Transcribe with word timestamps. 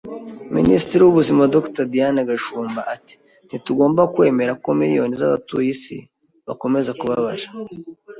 Minisitiri 0.55 1.01
w’Ubuzima 1.03 1.43
Dr. 1.55 1.83
Diane 1.93 2.21
Gashumba 2.29 2.81
Ati 2.95 3.13
“Ntitugomba 3.47 4.01
kwemera 4.13 4.51
ko 4.63 4.69
miliyoni 4.79 5.13
z’abatuye 5.21 5.67
isi 5.75 5.97
bakomeza 6.47 6.91
kubabara 6.99 7.45